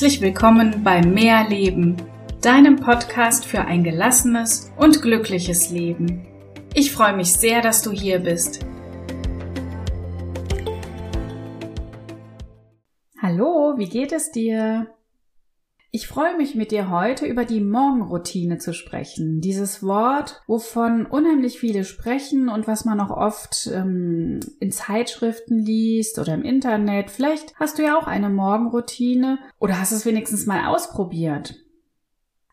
Herzlich 0.00 0.22
willkommen 0.22 0.82
bei 0.82 1.02
Mehr 1.02 1.46
Leben, 1.46 1.94
deinem 2.40 2.76
Podcast 2.76 3.44
für 3.44 3.60
ein 3.60 3.84
gelassenes 3.84 4.72
und 4.78 5.02
glückliches 5.02 5.68
Leben. 5.68 6.26
Ich 6.72 6.90
freue 6.90 7.14
mich 7.14 7.34
sehr, 7.34 7.60
dass 7.60 7.82
du 7.82 7.90
hier 7.90 8.18
bist. 8.20 8.64
Hallo, 13.20 13.74
wie 13.76 13.90
geht 13.90 14.12
es 14.12 14.30
dir? 14.30 14.86
Ich 15.92 16.06
freue 16.06 16.36
mich 16.36 16.54
mit 16.54 16.70
dir 16.70 16.88
heute 16.88 17.26
über 17.26 17.44
die 17.44 17.60
Morgenroutine 17.60 18.58
zu 18.58 18.72
sprechen. 18.72 19.40
Dieses 19.40 19.82
Wort, 19.82 20.40
wovon 20.46 21.04
unheimlich 21.04 21.58
viele 21.58 21.82
sprechen 21.82 22.48
und 22.48 22.68
was 22.68 22.84
man 22.84 23.00
auch 23.00 23.10
oft 23.10 23.68
ähm, 23.74 24.38
in 24.60 24.70
Zeitschriften 24.70 25.58
liest 25.58 26.20
oder 26.20 26.34
im 26.34 26.44
Internet. 26.44 27.10
Vielleicht 27.10 27.56
hast 27.56 27.78
du 27.78 27.82
ja 27.82 27.98
auch 27.98 28.06
eine 28.06 28.30
Morgenroutine 28.30 29.40
oder 29.58 29.80
hast 29.80 29.90
es 29.90 30.06
wenigstens 30.06 30.46
mal 30.46 30.66
ausprobiert. 30.66 31.56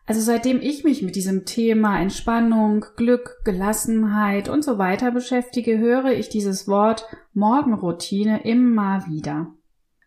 Also 0.04 0.20
seitdem 0.20 0.60
ich 0.60 0.82
mich 0.82 1.02
mit 1.02 1.14
diesem 1.14 1.44
Thema 1.44 2.00
Entspannung, 2.00 2.86
Glück, 2.96 3.42
Gelassenheit 3.44 4.48
und 4.48 4.64
so 4.64 4.78
weiter 4.78 5.12
beschäftige, 5.12 5.78
höre 5.78 6.06
ich 6.06 6.28
dieses 6.28 6.66
Wort 6.66 7.06
Morgenroutine 7.34 8.42
immer 8.42 9.06
wieder. 9.06 9.52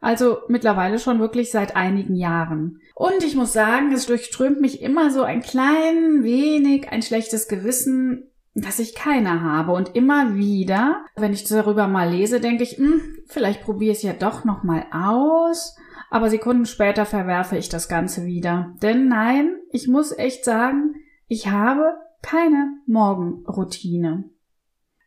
Also 0.01 0.39
mittlerweile 0.47 0.97
schon 0.97 1.19
wirklich 1.19 1.51
seit 1.51 1.75
einigen 1.75 2.15
Jahren. 2.15 2.81
Und 2.95 3.23
ich 3.23 3.35
muss 3.35 3.53
sagen, 3.53 3.93
es 3.93 4.07
durchströmt 4.07 4.59
mich 4.59 4.81
immer 4.81 5.11
so 5.11 5.21
ein 5.21 5.41
klein 5.41 6.23
wenig 6.23 6.89
ein 6.89 7.03
schlechtes 7.03 7.47
Gewissen, 7.47 8.31
dass 8.55 8.79
ich 8.79 8.95
keine 8.95 9.41
habe. 9.41 9.71
Und 9.73 9.95
immer 9.95 10.35
wieder, 10.35 11.05
wenn 11.15 11.33
ich 11.33 11.47
darüber 11.47 11.87
mal 11.87 12.09
lese, 12.09 12.39
denke 12.39 12.63
ich, 12.63 12.77
hm, 12.77 12.99
vielleicht 13.27 13.61
probiere 13.61 13.91
ich 13.91 13.99
es 13.99 14.03
ja 14.03 14.13
doch 14.13 14.43
noch 14.43 14.63
mal 14.63 14.85
aus. 14.91 15.77
Aber 16.09 16.31
Sekunden 16.31 16.65
später 16.65 17.05
verwerfe 17.05 17.57
ich 17.57 17.69
das 17.69 17.87
Ganze 17.87 18.25
wieder. 18.25 18.73
Denn 18.81 19.07
nein, 19.07 19.55
ich 19.71 19.87
muss 19.87 20.17
echt 20.17 20.43
sagen, 20.43 20.95
ich 21.27 21.47
habe 21.47 21.95
keine 22.23 22.77
Morgenroutine. 22.87 24.25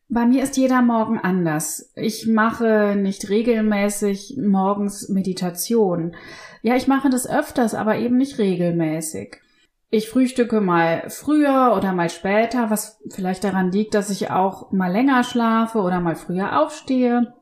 Bei 0.08 0.26
mir 0.26 0.42
ist 0.42 0.56
jeder 0.56 0.82
Morgen 0.82 1.18
anders. 1.18 1.92
Ich 1.96 2.26
mache 2.26 2.94
nicht 2.96 3.28
regelmäßig 3.30 4.38
morgens 4.38 5.08
Meditation. 5.08 6.14
Ja, 6.62 6.76
ich 6.76 6.86
mache 6.86 7.10
das 7.10 7.28
öfters, 7.28 7.74
aber 7.74 7.96
eben 7.96 8.16
nicht 8.16 8.38
regelmäßig. 8.38 9.40
Ich 9.90 10.08
frühstücke 10.08 10.60
mal 10.60 11.08
früher 11.08 11.74
oder 11.76 11.92
mal 11.92 12.10
später, 12.10 12.68
was 12.70 13.00
vielleicht 13.10 13.44
daran 13.44 13.70
liegt, 13.70 13.94
dass 13.94 14.10
ich 14.10 14.30
auch 14.30 14.72
mal 14.72 14.90
länger 14.90 15.22
schlafe 15.24 15.78
oder 15.78 16.00
mal 16.00 16.16
früher 16.16 16.60
aufstehe. 16.60 17.32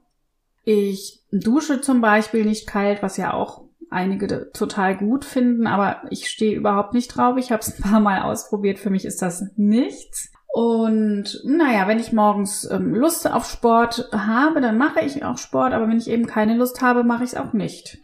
Ich 0.64 1.22
dusche 1.32 1.80
zum 1.80 2.00
Beispiel 2.00 2.44
nicht 2.44 2.66
kalt, 2.66 3.02
was 3.02 3.16
ja 3.16 3.32
auch 3.32 3.64
einige 3.91 4.50
total 4.52 4.97
gut 4.97 5.24
finden, 5.24 5.66
aber 5.66 6.02
ich 6.10 6.28
stehe 6.28 6.56
überhaupt 6.56 6.94
nicht 6.94 7.08
drauf. 7.08 7.36
Ich 7.38 7.52
habe 7.52 7.60
es 7.62 7.76
ein 7.76 7.91
paar 7.91 8.00
Mal 8.00 8.22
ausprobiert. 8.22 8.78
Für 8.78 8.91
mich 8.91 9.04
ist 9.04 9.22
das 9.22 9.44
nichts. 9.56 10.32
Und 10.55 11.41
naja, 11.45 11.89
wenn 11.89 11.98
ich 11.98 12.12
morgens 12.12 12.70
ähm, 12.70 12.95
Lust 12.95 13.31
auf 13.31 13.47
Sport 13.47 14.11
habe, 14.12 14.61
dann 14.61 14.77
mache 14.77 15.00
ich 15.00 15.25
auch 15.25 15.39
Sport, 15.39 15.72
aber 15.72 15.89
wenn 15.89 15.97
ich 15.97 16.11
eben 16.11 16.27
keine 16.27 16.55
Lust 16.55 16.83
habe, 16.83 17.05
mache 17.05 17.25
ich 17.25 17.31
es 17.31 17.36
auch 17.36 17.55
nicht. 17.55 17.98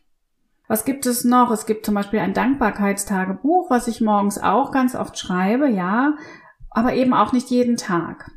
Was 0.66 0.86
gibt 0.86 1.04
es 1.04 1.24
noch? 1.24 1.50
Es 1.50 1.66
gibt 1.66 1.84
zum 1.84 1.94
Beispiel 1.94 2.20
ein 2.20 2.32
Dankbarkeitstagebuch, 2.32 3.68
was 3.68 3.86
ich 3.86 4.00
morgens 4.00 4.38
auch 4.38 4.70
ganz 4.70 4.94
oft 4.94 5.18
schreibe, 5.18 5.68
ja, 5.68 6.14
aber 6.70 6.94
eben 6.94 7.12
auch 7.12 7.32
nicht 7.32 7.50
jeden 7.50 7.76
Tag. 7.76 8.30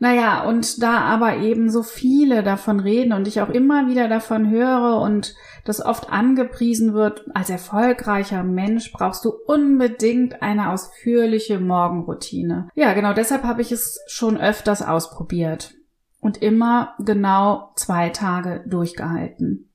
Naja, 0.00 0.44
und 0.44 0.80
da 0.80 1.00
aber 1.00 1.38
eben 1.38 1.70
so 1.70 1.82
viele 1.82 2.44
davon 2.44 2.78
reden 2.78 3.12
und 3.12 3.26
ich 3.26 3.40
auch 3.40 3.48
immer 3.48 3.88
wieder 3.88 4.08
davon 4.08 4.48
höre 4.48 5.00
und 5.00 5.34
das 5.64 5.84
oft 5.84 6.10
angepriesen 6.10 6.94
wird, 6.94 7.24
als 7.34 7.50
erfolgreicher 7.50 8.44
Mensch 8.44 8.92
brauchst 8.92 9.24
du 9.24 9.32
unbedingt 9.46 10.40
eine 10.40 10.70
ausführliche 10.70 11.58
Morgenroutine. 11.58 12.68
Ja, 12.74 12.92
genau 12.92 13.12
deshalb 13.12 13.42
habe 13.42 13.60
ich 13.60 13.72
es 13.72 13.98
schon 14.06 14.38
öfters 14.38 14.82
ausprobiert 14.82 15.74
und 16.20 16.42
immer 16.42 16.94
genau 17.00 17.72
zwei 17.74 18.10
Tage 18.10 18.64
durchgehalten. 18.66 19.68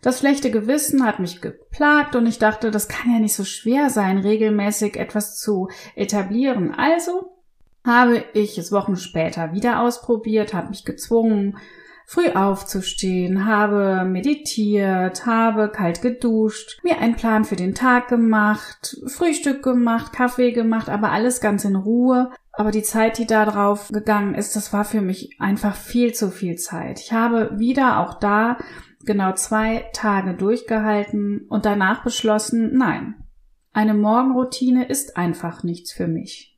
Das 0.00 0.18
schlechte 0.18 0.50
Gewissen 0.50 1.04
hat 1.06 1.18
mich 1.18 1.40
geplagt 1.40 2.14
und 2.16 2.26
ich 2.26 2.38
dachte, 2.38 2.70
das 2.70 2.88
kann 2.88 3.12
ja 3.12 3.18
nicht 3.18 3.34
so 3.34 3.44
schwer 3.44 3.88
sein, 3.88 4.18
regelmäßig 4.18 4.96
etwas 4.96 5.38
zu 5.38 5.68
etablieren. 5.96 6.74
Also 6.74 7.33
habe 7.84 8.24
ich 8.32 8.56
es 8.58 8.72
Wochen 8.72 8.96
später 8.96 9.52
wieder 9.52 9.80
ausprobiert, 9.80 10.54
habe 10.54 10.70
mich 10.70 10.84
gezwungen, 10.84 11.58
früh 12.06 12.28
aufzustehen, 12.30 13.46
habe 13.46 14.04
meditiert, 14.04 15.26
habe 15.26 15.70
kalt 15.70 16.02
geduscht, 16.02 16.78
mir 16.82 16.98
einen 16.98 17.16
Plan 17.16 17.44
für 17.44 17.56
den 17.56 17.74
Tag 17.74 18.08
gemacht, 18.08 18.96
Frühstück 19.06 19.62
gemacht, 19.62 20.12
Kaffee 20.12 20.52
gemacht, 20.52 20.88
aber 20.88 21.12
alles 21.12 21.40
ganz 21.40 21.64
in 21.64 21.76
Ruhe. 21.76 22.30
Aber 22.52 22.70
die 22.70 22.82
Zeit, 22.82 23.18
die 23.18 23.26
da 23.26 23.46
drauf 23.46 23.88
gegangen 23.88 24.34
ist, 24.34 24.54
das 24.54 24.72
war 24.72 24.84
für 24.84 25.00
mich 25.00 25.40
einfach 25.40 25.74
viel 25.74 26.14
zu 26.14 26.30
viel 26.30 26.56
Zeit. 26.56 27.00
Ich 27.00 27.12
habe 27.12 27.58
wieder 27.58 27.98
auch 27.98 28.14
da 28.20 28.58
genau 29.04 29.32
zwei 29.32 29.86
Tage 29.92 30.34
durchgehalten 30.34 31.46
und 31.48 31.64
danach 31.64 32.04
beschlossen, 32.04 32.76
nein, 32.76 33.16
eine 33.72 33.94
Morgenroutine 33.94 34.86
ist 34.86 35.16
einfach 35.16 35.64
nichts 35.64 35.92
für 35.92 36.06
mich 36.06 36.53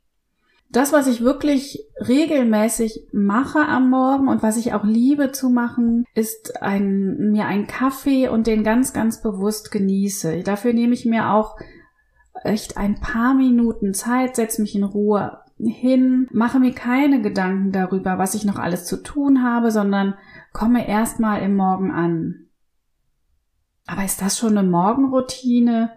das, 0.68 0.92
was 0.92 1.06
ich 1.06 1.20
wirklich 1.20 1.84
regelmäßig 2.06 3.08
mache 3.12 3.60
am 3.60 3.88
Morgen 3.88 4.28
und 4.28 4.42
was 4.42 4.56
ich 4.56 4.74
auch 4.74 4.84
liebe 4.84 5.32
zu 5.32 5.48
machen, 5.48 6.04
ist 6.14 6.60
ein, 6.62 7.30
mir 7.30 7.46
einen 7.46 7.66
Kaffee 7.66 8.28
und 8.28 8.46
den 8.46 8.64
ganz, 8.64 8.92
ganz 8.92 9.22
bewusst 9.22 9.70
genieße. 9.70 10.42
Dafür 10.42 10.72
nehme 10.72 10.94
ich 10.94 11.06
mir 11.06 11.30
auch 11.30 11.56
echt 12.42 12.76
ein 12.76 13.00
paar 13.00 13.34
Minuten 13.34 13.94
Zeit, 13.94 14.36
setze 14.36 14.60
mich 14.60 14.74
in 14.74 14.84
Ruhe 14.84 15.40
hin, 15.58 16.28
mache 16.32 16.58
mir 16.58 16.72
keine 16.72 17.22
Gedanken 17.22 17.72
darüber, 17.72 18.18
was 18.18 18.34
ich 18.34 18.44
noch 18.44 18.58
alles 18.58 18.84
zu 18.84 19.02
tun 19.02 19.42
habe, 19.42 19.70
sondern 19.70 20.14
komme 20.52 20.86
erstmal 20.86 21.42
im 21.42 21.56
Morgen 21.56 21.90
an. 21.90 22.46
Aber 23.86 24.04
ist 24.04 24.20
das 24.20 24.36
schon 24.36 24.58
eine 24.58 24.68
Morgenroutine? 24.68 25.90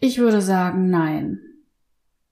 Ich 0.00 0.18
würde 0.18 0.40
sagen, 0.40 0.90
nein. 0.90 1.40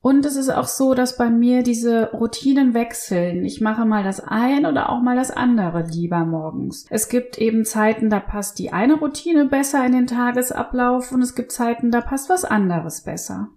Und 0.04 0.26
es 0.26 0.36
ist 0.36 0.50
auch 0.50 0.66
so, 0.66 0.92
dass 0.92 1.16
bei 1.16 1.30
mir 1.30 1.62
diese 1.62 2.10
Routinen 2.10 2.74
wechseln. 2.74 3.46
Ich 3.46 3.62
mache 3.62 3.86
mal 3.86 4.04
das 4.04 4.20
ein 4.20 4.66
oder 4.66 4.90
auch 4.90 5.00
mal 5.00 5.16
das 5.16 5.30
andere 5.30 5.80
lieber 5.80 6.26
morgens. 6.26 6.84
Es 6.90 7.08
gibt 7.08 7.38
eben 7.38 7.64
Zeiten, 7.64 8.10
da 8.10 8.20
passt 8.20 8.58
die 8.58 8.70
eine 8.70 8.96
Routine 8.96 9.46
besser 9.46 9.82
in 9.86 9.92
den 9.92 10.06
Tagesablauf 10.06 11.10
und 11.10 11.22
es 11.22 11.34
gibt 11.34 11.52
Zeiten, 11.52 11.90
da 11.90 12.02
passt 12.02 12.28
was 12.28 12.44
anderes 12.44 13.00
besser. 13.00 13.48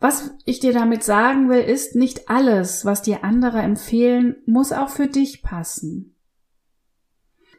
Was 0.00 0.32
ich 0.44 0.58
dir 0.58 0.72
damit 0.72 1.04
sagen 1.04 1.48
will, 1.48 1.62
ist, 1.62 1.94
nicht 1.94 2.28
alles, 2.28 2.84
was 2.84 3.00
dir 3.00 3.22
andere 3.22 3.60
empfehlen, 3.60 4.38
muss 4.44 4.72
auch 4.72 4.88
für 4.88 5.06
dich 5.06 5.44
passen. 5.44 6.16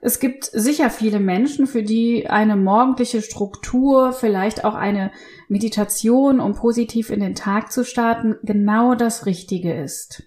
Es 0.03 0.19
gibt 0.19 0.45
sicher 0.45 0.89
viele 0.89 1.19
Menschen, 1.19 1.67
für 1.67 1.83
die 1.83 2.27
eine 2.27 2.55
morgendliche 2.55 3.21
Struktur, 3.21 4.13
vielleicht 4.13 4.65
auch 4.65 4.73
eine 4.73 5.11
Meditation, 5.47 6.39
um 6.39 6.55
positiv 6.55 7.11
in 7.11 7.19
den 7.19 7.35
Tag 7.35 7.71
zu 7.71 7.85
starten, 7.85 8.35
genau 8.41 8.95
das 8.95 9.27
Richtige 9.27 9.73
ist. 9.73 10.23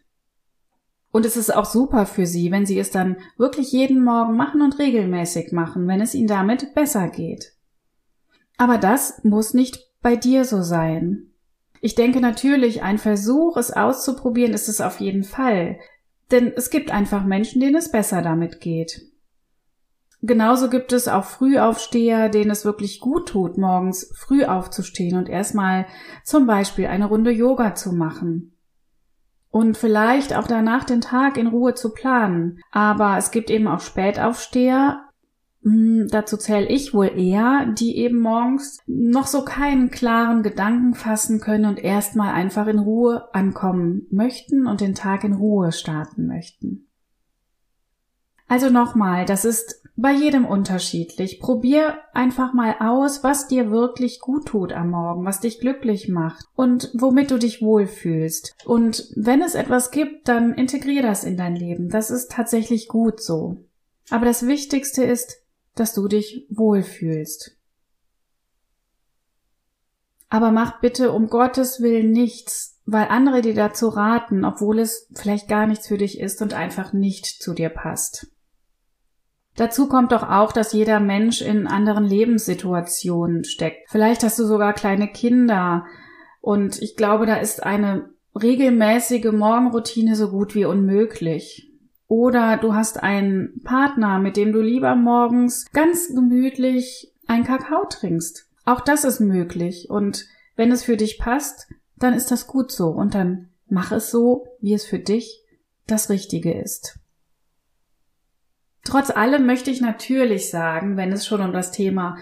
Und 1.11 1.27
es 1.27 1.37
ist 1.37 1.55
auch 1.55 1.65
super 1.65 2.07
für 2.07 2.27
sie, 2.27 2.53
wenn 2.53 2.67
sie 2.67 2.79
es 2.79 2.91
dann 2.91 3.17
wirklich 3.37 3.73
jeden 3.73 4.03
Morgen 4.03 4.37
machen 4.37 4.63
und 4.63 4.79
regelmäßig 4.79 5.51
machen, 5.51 5.89
wenn 5.89 6.01
es 6.01 6.15
ihnen 6.15 6.29
damit 6.29 6.75
besser 6.75 7.09
geht. 7.09 7.53
Aber 8.57 8.79
das 8.79 9.25
muss 9.25 9.55
nicht 9.55 9.91
bei 10.03 10.15
dir 10.15 10.45
so 10.45 10.63
sein. 10.63 11.33
Ich 11.81 11.97
denke 11.97 12.21
natürlich, 12.21 12.83
ein 12.83 12.99
Versuch, 12.99 13.57
es 13.57 13.73
auszuprobieren, 13.73 14.55
ist 14.55 14.69
es 14.69 14.81
auf 14.81 15.01
jeden 15.01 15.25
Fall. 15.25 15.79
Denn 16.31 16.53
es 16.55 16.71
gibt 16.71 16.93
einfach 16.93 17.25
Menschen, 17.25 17.61
denen 17.61 17.77
es 17.77 17.91
besser 17.91 18.23
damit 18.23 18.61
geht. 18.61 19.14
Genauso 20.27 20.71
gibt 20.71 20.95
es 20.95 21.07
auch 21.07 21.25
Frühaufsteher, 21.25 22.31
denen 22.31 22.51
es 22.51 22.65
wirklich 22.65 22.99
gut 22.99 23.29
tut, 23.29 23.59
morgens 23.59 24.11
früh 24.17 24.45
aufzustehen 24.45 25.19
und 25.19 25.29
erstmal 25.29 25.85
zum 26.25 26.47
Beispiel 26.47 26.87
eine 26.87 27.07
Runde 27.07 27.31
Yoga 27.31 27.75
zu 27.75 27.93
machen. 27.93 28.57
Und 29.51 29.77
vielleicht 29.77 30.35
auch 30.35 30.47
danach 30.47 30.85
den 30.85 31.03
Tag 31.03 31.37
in 31.37 31.47
Ruhe 31.47 31.75
zu 31.75 31.93
planen. 31.93 32.61
Aber 32.71 33.19
es 33.19 33.33
gibt 33.33 33.51
eben 33.51 33.69
auch 33.69 33.81
Spätaufsteher, 33.81 35.11
hm, 35.63 36.09
dazu 36.11 36.39
zähle 36.39 36.69
ich 36.69 36.95
wohl 36.95 37.19
eher, 37.19 37.67
die 37.79 37.99
eben 37.99 38.21
morgens 38.21 38.79
noch 38.87 39.27
so 39.27 39.45
keinen 39.45 39.91
klaren 39.91 40.43
Gedanken 40.43 40.95
fassen 40.95 41.39
können 41.39 41.67
und 41.67 41.79
erstmal 41.79 42.33
einfach 42.33 42.67
in 42.67 42.79
Ruhe 42.79 43.29
ankommen 43.35 44.07
möchten 44.11 44.67
und 44.67 44.81
den 44.81 44.95
Tag 44.95 45.23
in 45.25 45.35
Ruhe 45.35 45.71
starten 45.71 46.27
möchten. 46.27 46.89
Also 48.49 48.71
nochmal, 48.71 49.25
das 49.25 49.45
ist 49.45 49.81
bei 49.97 50.13
jedem 50.13 50.45
unterschiedlich. 50.45 51.41
Probier 51.41 51.99
einfach 52.13 52.53
mal 52.53 52.77
aus, 52.81 53.23
was 53.23 53.47
dir 53.47 53.71
wirklich 53.71 54.21
gut 54.21 54.47
tut 54.47 54.73
am 54.73 54.91
Morgen, 54.91 55.25
was 55.25 55.41
dich 55.41 55.61
glücklich 55.61 56.09
macht 56.09 56.45
und 56.57 56.91
womit 56.95 57.31
du 57.31 57.39
dich 57.39 57.63
wohlfühlst. 57.63 58.57
Und 58.65 59.09
wenn 59.15 59.41
es 59.41 59.55
etwas 59.55 59.91
gibt, 59.91 60.29
dann 60.29 60.55
integrier 60.55 61.03
das 61.03 61.25
in 61.25 61.37
dein 61.37 61.57
Leben. 61.57 61.89
Das 61.89 62.11
ist 62.11 62.33
tatsächlich 62.33 62.89
gut 62.89 63.23
so. 63.23 63.59
Aber 64.11 64.27
das 64.27 64.47
Wichtigste 64.47 65.05
ist, 65.05 65.43
dass 65.75 65.95
du 65.95 66.09
dich 66.09 66.47
wohlfühlst. 66.51 67.57
Aber 70.29 70.51
mach 70.51 70.81
bitte 70.81 71.13
um 71.13 71.29
Gottes 71.29 71.81
Willen 71.81 72.11
nichts, 72.11 72.81
weil 72.87 73.07
andere 73.09 73.41
dir 73.41 73.55
dazu 73.55 73.89
raten, 73.89 74.45
obwohl 74.45 74.81
es 74.81 75.09
vielleicht 75.15 75.49
gar 75.49 75.67
nichts 75.67 75.87
für 75.87 75.99
dich 75.99 76.19
ist 76.19 76.43
und 76.43 76.55
einfach 76.55 76.93
nicht 76.93 77.27
zu 77.27 77.55
dir 77.55 77.69
passt. 77.69 78.34
Dazu 79.57 79.89
kommt 79.89 80.13
doch 80.13 80.29
auch, 80.29 80.53
dass 80.53 80.73
jeder 80.73 80.99
Mensch 81.01 81.41
in 81.41 81.67
anderen 81.67 82.05
Lebenssituationen 82.05 83.45
steckt. 83.45 83.89
Vielleicht 83.89 84.25
hast 84.25 84.39
du 84.39 84.45
sogar 84.45 84.73
kleine 84.73 85.09
Kinder 85.09 85.87
und 86.41 86.83
ich 86.83 86.97
glaube, 86.97 87.27
da 87.27 87.37
ist 87.37 87.63
eine 87.63 88.11
regelmäßige 88.41 89.33
Morgenroutine 89.33 90.17
so 90.17 90.31
gut 90.31 90.55
wie 90.55 90.65
unmöglich. 90.65 91.71
Oder 92.09 92.57
du 92.59 92.75
hast 92.75 93.03
einen 93.03 93.63
Partner, 93.65 94.19
mit 94.19 94.37
dem 94.37 94.53
du 94.53 94.61
lieber 94.61 94.95
morgens 94.95 95.71
ganz 95.73 96.09
gemütlich 96.09 97.13
ein 97.27 97.45
Kakao 97.45 97.87
trinkst. 97.87 98.47
Auch 98.65 98.81
das 98.81 99.05
ist 99.05 99.21
möglich. 99.21 99.89
Und 99.89 100.27
wenn 100.57 100.71
es 100.71 100.85
für 100.85 100.97
dich 100.97 101.19
passt, 101.19 101.69
dann 101.97 102.15
ist 102.15 102.31
das 102.31 102.47
gut 102.47 102.73
so. 102.73 102.89
Und 102.89 103.15
dann 103.15 103.49
mach 103.69 103.93
es 103.93 104.11
so, 104.11 104.47
wie 104.61 104.75
es 104.75 104.85
für 104.85 104.99
dich 104.99 105.43
das 105.87 106.11
Richtige 106.11 106.53
ist. 106.53 106.99
Trotz 108.85 109.11
allem 109.11 109.47
möchte 109.47 109.71
ich 109.71 109.81
natürlich 109.81 110.51
sagen, 110.51 110.97
wenn 110.97 111.11
es 111.11 111.27
schon 111.27 111.41
um 111.41 111.53
das 111.53 111.73
Thema 111.73 112.19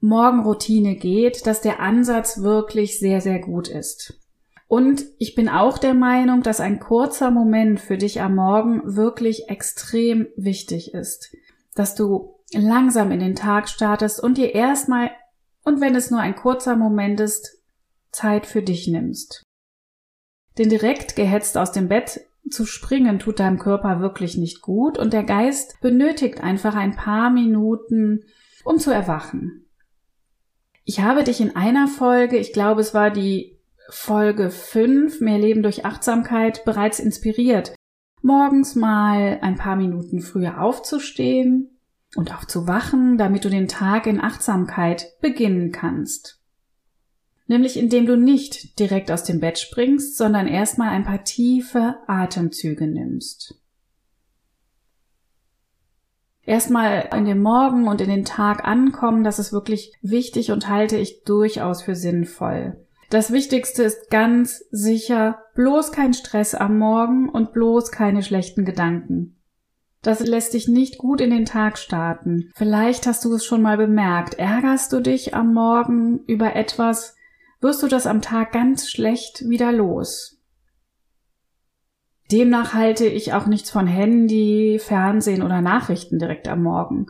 Morgenroutine 0.00 0.96
geht, 0.96 1.46
dass 1.46 1.60
der 1.60 1.80
Ansatz 1.80 2.42
wirklich 2.42 2.98
sehr, 2.98 3.20
sehr 3.20 3.38
gut 3.38 3.68
ist. 3.68 4.18
Und 4.68 5.04
ich 5.18 5.34
bin 5.34 5.48
auch 5.48 5.78
der 5.78 5.94
Meinung, 5.94 6.42
dass 6.42 6.60
ein 6.60 6.80
kurzer 6.80 7.30
Moment 7.30 7.80
für 7.80 7.98
dich 7.98 8.20
am 8.20 8.34
Morgen 8.34 8.96
wirklich 8.96 9.48
extrem 9.48 10.26
wichtig 10.36 10.92
ist. 10.92 11.34
Dass 11.74 11.94
du 11.94 12.34
langsam 12.52 13.12
in 13.12 13.20
den 13.20 13.36
Tag 13.36 13.68
startest 13.68 14.20
und 14.20 14.38
dir 14.38 14.54
erstmal, 14.54 15.10
und 15.64 15.80
wenn 15.80 15.94
es 15.94 16.10
nur 16.10 16.20
ein 16.20 16.34
kurzer 16.34 16.76
Moment 16.76 17.20
ist, 17.20 17.62
Zeit 18.10 18.46
für 18.46 18.62
dich 18.62 18.88
nimmst. 18.88 19.42
Denn 20.58 20.68
direkt 20.68 21.16
gehetzt 21.16 21.58
aus 21.58 21.70
dem 21.70 21.88
Bett 21.88 22.20
zu 22.50 22.64
springen 22.64 23.18
tut 23.18 23.40
deinem 23.40 23.58
Körper 23.58 24.00
wirklich 24.00 24.36
nicht 24.36 24.62
gut 24.62 24.98
und 24.98 25.12
der 25.12 25.24
Geist 25.24 25.80
benötigt 25.80 26.40
einfach 26.40 26.74
ein 26.74 26.94
paar 26.94 27.30
Minuten, 27.30 28.24
um 28.64 28.78
zu 28.78 28.90
erwachen. 28.90 29.66
Ich 30.84 31.00
habe 31.00 31.24
dich 31.24 31.40
in 31.40 31.56
einer 31.56 31.88
Folge, 31.88 32.36
ich 32.36 32.52
glaube 32.52 32.80
es 32.80 32.94
war 32.94 33.10
die 33.10 33.58
Folge 33.90 34.50
5, 34.50 35.20
Mehr 35.20 35.38
Leben 35.38 35.62
durch 35.62 35.84
Achtsamkeit, 35.84 36.64
bereits 36.64 37.00
inspiriert, 37.00 37.74
morgens 38.22 38.74
mal 38.74 39.38
ein 39.42 39.56
paar 39.56 39.76
Minuten 39.76 40.20
früher 40.20 40.60
aufzustehen 40.60 41.78
und 42.16 42.34
aufzuwachen, 42.34 43.18
damit 43.18 43.44
du 43.44 43.50
den 43.50 43.68
Tag 43.68 44.06
in 44.06 44.20
Achtsamkeit 44.20 45.06
beginnen 45.20 45.72
kannst 45.72 46.40
nämlich 47.46 47.78
indem 47.78 48.06
du 48.06 48.16
nicht 48.16 48.78
direkt 48.78 49.10
aus 49.10 49.24
dem 49.24 49.40
Bett 49.40 49.58
springst, 49.58 50.16
sondern 50.16 50.46
erstmal 50.46 50.90
ein 50.90 51.04
paar 51.04 51.24
tiefe 51.24 51.96
Atemzüge 52.06 52.86
nimmst. 52.86 53.60
Erstmal 56.42 57.08
in 57.12 57.24
den 57.24 57.42
Morgen 57.42 57.88
und 57.88 58.00
in 58.00 58.08
den 58.08 58.24
Tag 58.24 58.64
ankommen, 58.64 59.24
das 59.24 59.40
ist 59.40 59.52
wirklich 59.52 59.92
wichtig 60.00 60.52
und 60.52 60.68
halte 60.68 60.96
ich 60.96 61.24
durchaus 61.24 61.82
für 61.82 61.96
sinnvoll. 61.96 62.86
Das 63.10 63.32
Wichtigste 63.32 63.82
ist 63.82 64.10
ganz 64.10 64.64
sicher 64.70 65.40
bloß 65.54 65.90
kein 65.90 66.14
Stress 66.14 66.54
am 66.54 66.78
Morgen 66.78 67.28
und 67.28 67.52
bloß 67.52 67.90
keine 67.90 68.22
schlechten 68.22 68.64
Gedanken. 68.64 69.36
Das 70.02 70.20
lässt 70.20 70.54
dich 70.54 70.68
nicht 70.68 70.98
gut 70.98 71.20
in 71.20 71.30
den 71.30 71.46
Tag 71.46 71.78
starten. 71.78 72.52
Vielleicht 72.54 73.08
hast 73.08 73.24
du 73.24 73.34
es 73.34 73.44
schon 73.44 73.60
mal 73.60 73.76
bemerkt. 73.76 74.34
Ärgerst 74.34 74.92
du 74.92 75.00
dich 75.00 75.34
am 75.34 75.52
Morgen 75.52 76.20
über 76.26 76.54
etwas, 76.54 77.15
wirst 77.66 77.82
du 77.82 77.88
das 77.88 78.06
am 78.06 78.22
Tag 78.22 78.52
ganz 78.52 78.88
schlecht 78.88 79.48
wieder 79.48 79.72
los. 79.72 80.40
Demnach 82.30 82.74
halte 82.74 83.06
ich 83.06 83.32
auch 83.32 83.46
nichts 83.46 83.70
von 83.70 83.88
Handy, 83.88 84.78
Fernsehen 84.80 85.42
oder 85.42 85.60
Nachrichten 85.60 86.18
direkt 86.18 86.48
am 86.48 86.62
Morgen. 86.62 87.06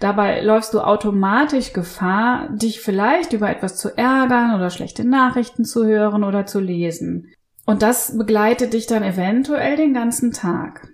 Dabei 0.00 0.42
läufst 0.42 0.74
du 0.74 0.80
automatisch 0.80 1.72
Gefahr, 1.72 2.48
dich 2.50 2.80
vielleicht 2.80 3.32
über 3.32 3.50
etwas 3.50 3.76
zu 3.76 3.96
ärgern 3.96 4.54
oder 4.54 4.70
schlechte 4.70 5.04
Nachrichten 5.04 5.64
zu 5.64 5.86
hören 5.86 6.24
oder 6.24 6.44
zu 6.44 6.58
lesen. 6.58 7.32
Und 7.66 7.82
das 7.82 8.18
begleitet 8.18 8.72
dich 8.72 8.86
dann 8.86 9.04
eventuell 9.04 9.76
den 9.76 9.94
ganzen 9.94 10.32
Tag. 10.32 10.88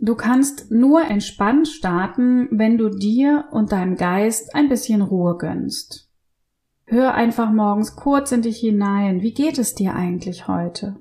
Du 0.00 0.14
kannst 0.14 0.70
nur 0.70 1.02
entspannt 1.02 1.68
starten, 1.68 2.48
wenn 2.50 2.78
du 2.78 2.88
dir 2.88 3.44
und 3.50 3.72
deinem 3.72 3.96
Geist 3.96 4.54
ein 4.54 4.70
bisschen 4.70 5.02
Ruhe 5.02 5.36
gönnst. 5.36 6.09
Hör 6.90 7.14
einfach 7.14 7.52
morgens 7.52 7.94
kurz 7.94 8.32
in 8.32 8.42
dich 8.42 8.58
hinein. 8.58 9.22
Wie 9.22 9.32
geht 9.32 9.58
es 9.58 9.76
dir 9.76 9.94
eigentlich 9.94 10.48
heute? 10.48 10.96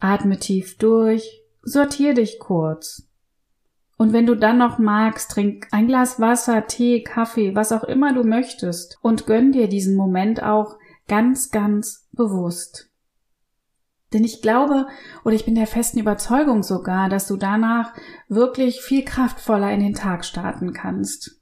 Atme 0.00 0.38
tief 0.38 0.76
durch, 0.76 1.40
sortier 1.62 2.12
dich 2.12 2.38
kurz. 2.38 3.08
Und 3.96 4.12
wenn 4.12 4.26
du 4.26 4.34
dann 4.34 4.58
noch 4.58 4.76
magst, 4.76 5.30
trink 5.30 5.66
ein 5.70 5.86
Glas 5.86 6.20
Wasser, 6.20 6.66
Tee, 6.66 7.02
Kaffee, 7.02 7.54
was 7.54 7.72
auch 7.72 7.84
immer 7.84 8.12
du 8.12 8.22
möchtest 8.22 8.98
und 9.00 9.24
gönn 9.24 9.50
dir 9.50 9.66
diesen 9.66 9.96
Moment 9.96 10.42
auch 10.42 10.76
ganz, 11.08 11.50
ganz 11.50 12.06
bewusst. 12.12 12.90
Denn 14.12 14.24
ich 14.24 14.42
glaube 14.42 14.88
oder 15.24 15.34
ich 15.34 15.46
bin 15.46 15.54
der 15.54 15.66
festen 15.66 16.00
Überzeugung 16.00 16.62
sogar, 16.62 17.08
dass 17.08 17.26
du 17.26 17.38
danach 17.38 17.94
wirklich 18.28 18.82
viel 18.82 19.06
kraftvoller 19.06 19.72
in 19.72 19.80
den 19.80 19.94
Tag 19.94 20.26
starten 20.26 20.74
kannst. 20.74 21.40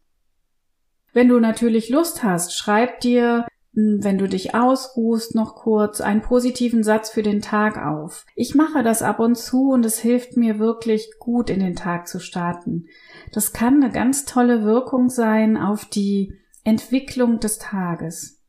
Wenn 1.14 1.28
du 1.28 1.38
natürlich 1.38 1.88
Lust 1.88 2.25
hast, 2.25 2.58
schreib 2.58 3.00
dir, 3.00 3.46
hm, 3.75 4.00
wenn 4.02 4.19
du 4.19 4.28
dich 4.28 4.55
ausruhst, 4.55 5.37
noch 5.37 5.55
kurz 5.55 6.00
einen 6.00 6.22
positiven 6.22 6.82
Satz 6.82 7.08
für 7.08 7.22
den 7.22 7.40
Tag 7.40 7.78
auf. 7.78 8.26
Ich 8.34 8.55
mache 8.55 8.82
das 8.82 9.00
ab 9.00 9.20
und 9.20 9.37
zu 9.37 9.70
und 9.70 9.87
es 9.87 10.00
hilft 10.00 10.37
mir 10.37 10.58
wirklich 10.58 11.12
gut 11.20 11.50
in 11.50 11.61
den 11.61 11.76
Tag 11.76 12.08
zu 12.08 12.19
starten. 12.19 12.87
Das 13.32 13.52
kann 13.52 13.82
eine 13.82 13.93
ganz 13.93 14.25
tolle 14.25 14.64
Wirkung 14.64 15.08
sein 15.08 15.56
auf 15.56 15.84
die 15.84 16.34
Entwicklung 16.64 17.38
des 17.38 17.58
Tages. 17.58 18.44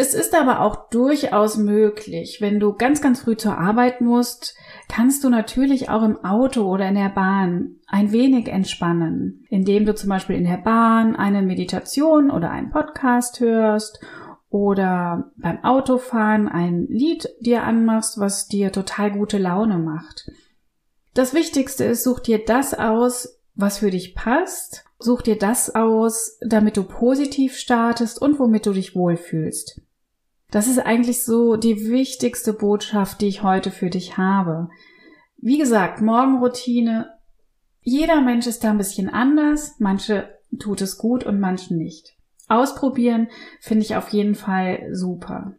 Es 0.00 0.14
ist 0.14 0.32
aber 0.36 0.60
auch 0.60 0.90
durchaus 0.90 1.56
möglich, 1.56 2.40
wenn 2.40 2.60
du 2.60 2.72
ganz, 2.72 3.00
ganz 3.00 3.22
früh 3.22 3.36
zur 3.36 3.58
Arbeit 3.58 4.00
musst, 4.00 4.54
kannst 4.88 5.24
du 5.24 5.28
natürlich 5.28 5.88
auch 5.88 6.04
im 6.04 6.24
Auto 6.24 6.72
oder 6.72 6.86
in 6.86 6.94
der 6.94 7.08
Bahn 7.08 7.80
ein 7.88 8.12
wenig 8.12 8.46
entspannen, 8.46 9.44
indem 9.50 9.86
du 9.86 9.96
zum 9.96 10.08
Beispiel 10.08 10.36
in 10.36 10.44
der 10.44 10.58
Bahn 10.58 11.16
eine 11.16 11.42
Meditation 11.42 12.30
oder 12.30 12.48
einen 12.48 12.70
Podcast 12.70 13.40
hörst 13.40 13.98
oder 14.50 15.32
beim 15.36 15.64
Autofahren 15.64 16.46
ein 16.46 16.86
Lied 16.88 17.28
dir 17.40 17.64
anmachst, 17.64 18.20
was 18.20 18.46
dir 18.46 18.70
total 18.70 19.10
gute 19.10 19.38
Laune 19.38 19.78
macht. 19.78 20.30
Das 21.14 21.34
Wichtigste 21.34 21.82
ist, 21.82 22.04
such 22.04 22.20
dir 22.20 22.44
das 22.44 22.72
aus, 22.72 23.40
was 23.56 23.78
für 23.78 23.90
dich 23.90 24.14
passt. 24.14 24.84
Such 25.00 25.22
dir 25.22 25.36
das 25.36 25.74
aus, 25.74 26.38
damit 26.40 26.76
du 26.76 26.84
positiv 26.84 27.56
startest 27.56 28.22
und 28.22 28.38
womit 28.38 28.66
du 28.66 28.72
dich 28.72 28.94
wohlfühlst. 28.94 29.80
Das 30.50 30.66
ist 30.66 30.78
eigentlich 30.78 31.24
so 31.24 31.56
die 31.56 31.90
wichtigste 31.90 32.52
Botschaft, 32.52 33.20
die 33.20 33.28
ich 33.28 33.42
heute 33.42 33.70
für 33.70 33.90
dich 33.90 34.16
habe. 34.16 34.70
Wie 35.36 35.58
gesagt, 35.58 36.00
Morgenroutine. 36.00 37.10
Jeder 37.82 38.20
Mensch 38.20 38.46
ist 38.46 38.64
da 38.64 38.70
ein 38.70 38.78
bisschen 38.78 39.08
anders. 39.08 39.76
Manche 39.78 40.38
tut 40.58 40.80
es 40.80 40.96
gut 40.96 41.24
und 41.24 41.38
manchen 41.38 41.76
nicht. 41.76 42.16
Ausprobieren 42.48 43.28
finde 43.60 43.84
ich 43.84 43.96
auf 43.96 44.08
jeden 44.08 44.34
Fall 44.34 44.88
super. 44.92 45.54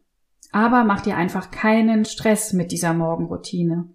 Aber 0.51 0.83
mach 0.83 1.01
dir 1.01 1.15
einfach 1.15 1.51
keinen 1.51 2.05
Stress 2.05 2.53
mit 2.53 2.71
dieser 2.71 2.95
Morgenroutine. 2.95 3.87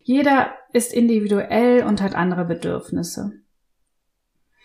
Jeder 0.00 0.52
ist 0.72 0.92
individuell 0.92 1.84
und 1.84 2.02
hat 2.02 2.16
andere 2.16 2.44
Bedürfnisse. 2.44 3.32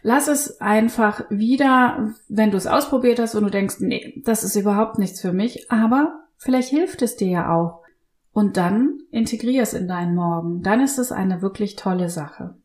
Lass 0.02 0.28
es 0.28 0.62
einfach 0.62 1.26
wieder, 1.30 2.14
wenn 2.30 2.52
du 2.52 2.58
es 2.58 2.68
ausprobiert 2.68 3.20
hast 3.20 3.36
und 3.36 3.44
du 3.44 3.50
denkst, 3.50 3.78
nee, 3.80 4.22
das 4.26 4.44
ist 4.44 4.56
überhaupt 4.56 4.98
nichts 4.98 5.20
für 5.20 5.34
mich, 5.34 5.70
aber 5.72 6.24
vielleicht 6.38 6.70
hilft 6.70 7.02
es 7.02 7.18
dir 7.18 7.30
ja 7.30 7.54
auch. 7.54 7.84
Und 8.32 8.58
dann 8.58 9.00
integrier 9.12 9.64
es 9.64 9.74
in 9.74 9.88
deinen 9.88 10.16
Morgen. 10.16 10.62
Dann 10.62 10.80
ist 10.80 10.98
es 10.98 11.12
eine 11.12 11.42
wirklich 11.42 11.76
tolle 11.76 12.10
Sache. 12.10 12.56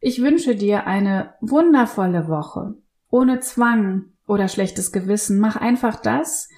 Ich 0.00 0.20
wünsche 0.20 0.54
dir 0.54 0.86
eine 0.86 1.34
wundervolle 1.40 2.28
Woche. 2.28 2.74
Ohne 3.10 3.40
Zwang 3.40 4.12
oder 4.26 4.48
schlechtes 4.48 4.92
Gewissen. 4.92 5.40
Mach 5.40 5.56
einfach 5.56 5.96
das, 5.96 6.48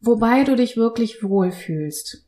wobei 0.00 0.44
du 0.44 0.54
dich 0.54 0.76
wirklich 0.76 1.22
wohlfühlst. 1.22 2.26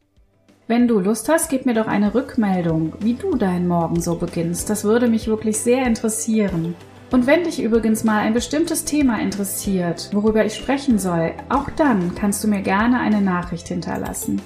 Wenn 0.68 0.86
du 0.86 1.00
Lust 1.00 1.28
hast, 1.28 1.50
gib 1.50 1.66
mir 1.66 1.74
doch 1.74 1.88
eine 1.88 2.14
Rückmeldung, 2.14 2.92
wie 3.00 3.14
du 3.14 3.34
deinen 3.34 3.66
Morgen 3.66 4.00
so 4.00 4.14
beginnst. 4.14 4.70
Das 4.70 4.84
würde 4.84 5.08
mich 5.08 5.26
wirklich 5.26 5.58
sehr 5.58 5.84
interessieren. 5.84 6.76
Und 7.10 7.26
wenn 7.26 7.44
dich 7.44 7.60
übrigens 7.60 8.04
mal 8.04 8.20
ein 8.20 8.32
bestimmtes 8.32 8.84
Thema 8.84 9.20
interessiert, 9.20 10.08
worüber 10.12 10.46
ich 10.46 10.54
sprechen 10.54 10.98
soll, 10.98 11.32
auch 11.48 11.68
dann 11.76 12.14
kannst 12.14 12.42
du 12.44 12.48
mir 12.48 12.62
gerne 12.62 13.00
eine 13.00 13.20
Nachricht 13.20 13.68
hinterlassen. 13.68 14.40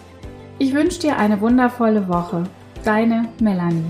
Ich 0.58 0.72
wünsche 0.72 1.00
dir 1.00 1.18
eine 1.18 1.40
wundervolle 1.40 2.08
Woche. 2.08 2.44
Deine 2.82 3.28
Melanie. 3.38 3.84